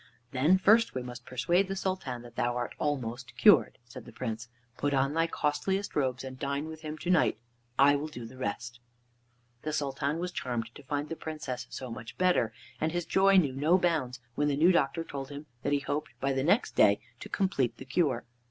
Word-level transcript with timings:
"Then 0.31 0.57
first 0.57 0.95
we 0.95 1.03
must 1.03 1.27
persuade 1.27 1.67
the 1.67 1.75
Sultan 1.75 2.23
that 2.23 2.35
thou 2.35 2.55
art 2.57 2.73
almost 2.79 3.37
cured," 3.37 3.77
said 3.85 4.05
the 4.05 4.11
Prince. 4.11 4.49
"Put 4.75 4.95
on 4.95 5.13
thy 5.13 5.27
costliest 5.27 5.95
robes 5.95 6.23
and 6.23 6.39
dine 6.39 6.65
with 6.67 6.81
him 6.81 6.97
to 6.97 7.11
night, 7.11 7.37
and 7.77 7.89
I 7.89 7.95
will 7.95 8.07
do 8.07 8.25
the 8.25 8.35
rest." 8.39 8.79
The 9.61 9.71
Sultan 9.71 10.17
was 10.17 10.31
charmed 10.31 10.73
to 10.73 10.81
find 10.81 11.07
the 11.07 11.15
Princess 11.15 11.67
so 11.69 11.91
much 11.91 12.17
better, 12.17 12.51
and 12.79 12.91
his 12.91 13.05
joy 13.05 13.37
knew 13.37 13.53
no 13.53 13.77
bounds 13.77 14.19
when 14.33 14.47
the 14.47 14.57
new 14.57 14.71
doctor 14.71 15.03
told 15.03 15.29
him 15.29 15.45
that 15.61 15.71
he 15.71 15.81
hoped 15.81 16.19
by 16.19 16.33
the 16.33 16.43
next 16.43 16.71
day 16.75 16.99
to 17.19 17.29
complete 17.29 17.77
the 17.77 17.85
cure. 17.85 18.25